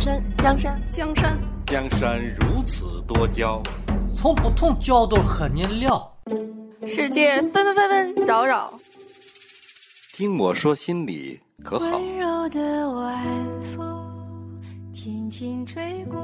[0.00, 3.62] 江山，江山，江山，江山如此多娇，
[4.16, 6.10] 从不同角度和你聊。
[6.86, 8.72] 世界纷纷纷纷扰扰，
[10.14, 11.98] 听我说心里可好？
[11.98, 13.26] 温柔的晚
[13.76, 16.18] 风轻轻吹过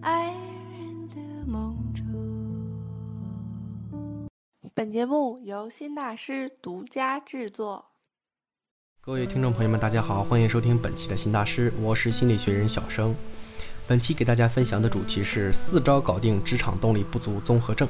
[0.00, 2.02] 爱人的梦中。
[4.74, 7.91] 本节目由新大师独家制作。
[9.04, 13.12] 各位听众朋友们，大家好，欢迎收听本期的新大师，我是心理学人小生。
[13.84, 17.88] 本期给大家分享的主题是四招搞定职场动力不足综合症。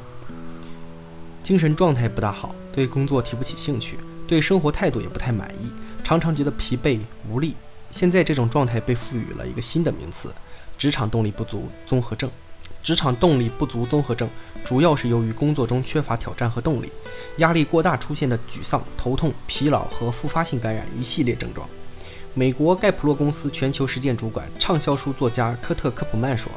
[1.42, 5.70] 精神状态不大好，对工作提不起兴趣，对生活态度也不太满意，
[6.02, 6.98] 常常觉得疲惫
[7.28, 7.56] 无力。
[7.90, 10.34] 现在这种状态被赋予了一个新的名词——
[10.78, 12.30] 职场动力不足综合症。
[12.82, 14.28] 职场动力不足综合症
[14.64, 16.90] 主要是由于工作中缺乏挑战和动力，
[17.36, 21.68] 压力过大出现的沮丧、头痛、疲劳和复发性感染一系列症状。
[22.34, 26.50] 美国盖普洛公司全球实践主管、畅销书作家科特·科普曼说，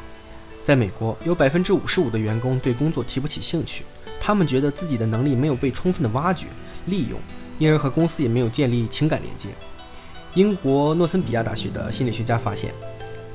[0.64, 3.84] 在美国有百分之五十五的员工对工作提不起兴趣，
[4.20, 6.46] 他们觉得自己的能力没有被充分的挖掘、
[6.86, 7.18] 利用，
[7.58, 9.50] 因而和公司也没有建立情感连接。
[10.34, 12.72] 英国诺森比亚大学的心理学家发现，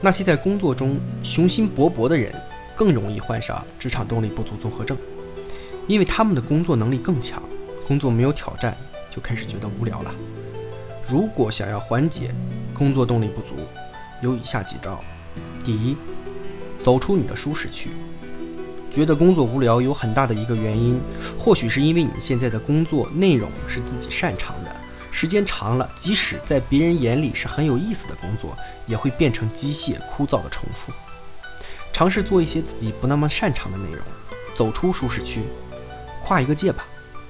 [0.02, 2.33] 那些在工作中雄心勃勃的人。
[2.81, 4.97] 更容易患上职场动力不足综合症，
[5.85, 7.39] 因为他们的工作能力更强，
[7.88, 8.75] 工作没有挑战
[9.07, 10.11] 就开始觉得无聊了。
[11.07, 12.33] 如果想要缓解
[12.73, 13.53] 工作动力不足，
[14.23, 14.99] 有以下几招：
[15.63, 15.95] 第一，
[16.81, 17.91] 走出你的舒适区。
[18.91, 20.99] 觉得工作无聊有很大的一个原因，
[21.38, 24.75] 或许是因为你现在的工作内容是自己擅长的，
[25.11, 28.57] 时间长了，即使在别人眼里是很有意思的工作，
[28.88, 30.91] 也会变成机械枯燥的重复。
[31.94, 34.03] 尝试做一些自己不那么擅长的内容，
[34.56, 35.42] 走出舒适区，
[36.23, 36.84] 跨一个界吧。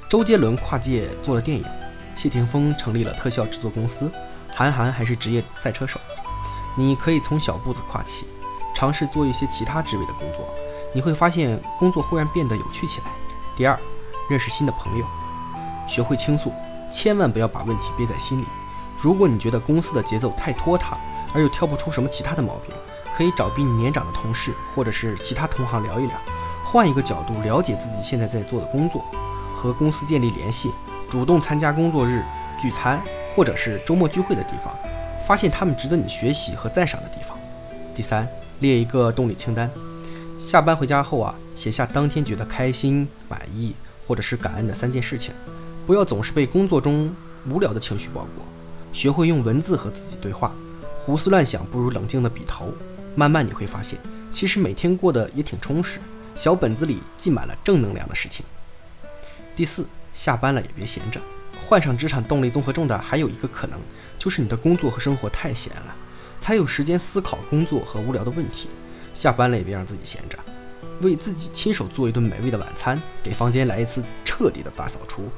[0.10, 1.66] 周杰伦跨界做了电影，
[2.16, 4.12] 谢霆锋成立了特效制作公司，
[4.54, 6.00] 韩寒还是职业赛车手。
[6.78, 8.26] 你可以从小步子跨起，
[8.74, 10.48] 尝试做一些其他职位的工作，
[10.94, 13.08] 你会发现工作忽然变得有趣起来。
[13.56, 13.78] 第二，
[14.30, 15.06] 认识新的朋友，
[15.88, 16.54] 学会倾诉，
[16.92, 18.46] 千万不要把问题憋在心里。
[19.02, 20.98] 如果你觉得公司的节奏太拖沓，
[21.34, 22.76] 而又挑不出什么其他的毛病。
[23.22, 26.18] 可以找比你年长的同事或者是其他同行聊一聊，
[26.66, 29.06] 换一个角度了解自己现在在做的工作，
[29.56, 30.72] 和公司建立联系，
[31.08, 32.24] 主动参加工作日
[32.60, 33.00] 聚餐
[33.36, 34.74] 或者是周末聚会的地方，
[35.24, 37.38] 发现他们值得你学习和赞赏的地方。
[37.94, 38.28] 第三，
[38.60, 39.70] 列一个动力清单，
[40.40, 43.76] 下班回家后啊，写下当天觉得开心、满意
[44.08, 45.32] 或者是感恩的三件事情，
[45.86, 47.16] 不要总是被工作中
[47.48, 48.44] 无聊的情绪包裹，
[48.92, 50.52] 学会用文字和自己对话，
[51.06, 52.74] 胡思乱想不如冷静的笔头。
[53.16, 54.00] 慢慢你会发现，
[54.32, 56.00] 其实每天过得也挺充实，
[56.36, 58.46] 小本子里记满了正能量的事情。
[59.56, 61.20] 第四，下班了也别闲着。
[61.68, 63.80] 患上职场动力综合症的还有一个可能，
[64.18, 65.96] 就是你的工作和生活太闲了，
[66.40, 68.68] 才有时间思考工作和无聊的问题。
[69.14, 70.38] 下班了也别让自己闲着，
[71.02, 75.30] 为自己亲手做一顿美味的晚餐，给房间来一次彻底的大扫除，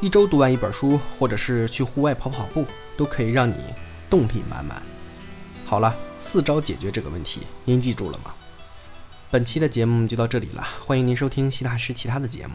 [0.00, 3.54] 一周读完一本书，或者是去户外跑跑步，都可以让你
[4.08, 4.80] 动力满满。
[5.72, 5.96] 好了。
[6.20, 8.34] 四招解决这个问题，您记住了吗？
[9.30, 12.52] 本期的节目就到这里了，欢迎您收听西大师其他的节目。